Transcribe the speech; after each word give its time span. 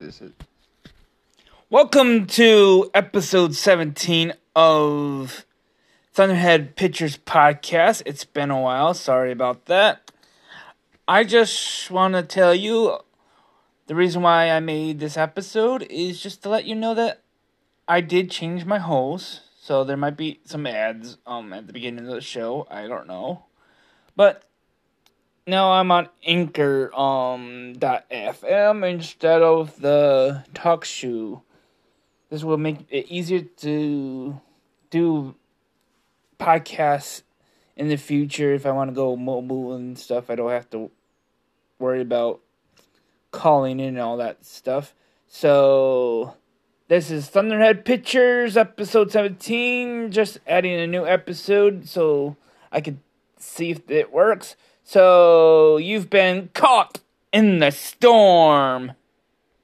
This 0.00 0.22
is 0.22 0.30
Welcome 1.70 2.28
to 2.28 2.88
episode 2.94 3.56
17 3.56 4.32
of 4.54 5.44
Thunderhead 6.12 6.76
Pictures 6.76 7.18
Podcast. 7.18 8.04
It's 8.06 8.22
been 8.24 8.52
a 8.52 8.60
while. 8.60 8.94
Sorry 8.94 9.32
about 9.32 9.66
that. 9.66 10.12
I 11.08 11.24
just 11.24 11.90
want 11.90 12.14
to 12.14 12.22
tell 12.22 12.54
you 12.54 12.98
the 13.88 13.96
reason 13.96 14.22
why 14.22 14.50
I 14.50 14.60
made 14.60 15.00
this 15.00 15.16
episode 15.16 15.82
is 15.90 16.22
just 16.22 16.44
to 16.44 16.48
let 16.48 16.64
you 16.64 16.76
know 16.76 16.94
that 16.94 17.24
I 17.88 18.00
did 18.00 18.30
change 18.30 18.64
my 18.64 18.78
host. 18.78 19.40
So 19.60 19.82
there 19.82 19.96
might 19.96 20.16
be 20.16 20.38
some 20.44 20.64
ads 20.64 21.18
um 21.26 21.52
at 21.52 21.66
the 21.66 21.72
beginning 21.72 22.06
of 22.06 22.14
the 22.14 22.20
show. 22.20 22.68
I 22.70 22.86
don't 22.86 23.08
know. 23.08 23.46
But 24.14 24.44
now 25.48 25.72
I'm 25.72 25.90
on 25.90 26.08
Anchor 26.24 26.94
um 26.94 27.74
dot 27.78 28.08
FM 28.10 28.88
instead 28.88 29.40
of 29.40 29.80
the 29.80 30.44
TalkShoe. 30.52 31.40
This 32.28 32.44
will 32.44 32.58
make 32.58 32.86
it 32.90 33.06
easier 33.08 33.40
to 33.40 34.40
do 34.90 35.34
podcasts 36.38 37.22
in 37.76 37.88
the 37.88 37.96
future 37.96 38.52
if 38.52 38.66
I 38.66 38.72
want 38.72 38.90
to 38.90 38.94
go 38.94 39.16
mobile 39.16 39.74
and 39.74 39.98
stuff. 39.98 40.28
I 40.28 40.34
don't 40.34 40.50
have 40.50 40.68
to 40.70 40.90
worry 41.78 42.02
about 42.02 42.40
calling 43.30 43.80
in 43.80 43.88
and 43.88 44.00
all 44.00 44.18
that 44.18 44.44
stuff. 44.44 44.94
So 45.26 46.34
this 46.88 47.10
is 47.10 47.28
Thunderhead 47.28 47.86
Pictures 47.86 48.56
episode 48.56 49.10
17 49.10 50.10
just 50.10 50.38
adding 50.46 50.78
a 50.78 50.86
new 50.86 51.06
episode 51.06 51.88
so 51.88 52.36
I 52.70 52.82
could 52.82 52.98
see 53.38 53.70
if 53.70 53.90
it 53.90 54.12
works. 54.12 54.54
So 54.90 55.76
you've 55.76 56.08
been 56.08 56.48
caught 56.54 57.00
in 57.30 57.58
the 57.58 57.70
storm. 57.70 58.92